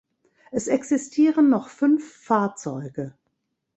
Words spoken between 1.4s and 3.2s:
noch fünf Fahrzeuge.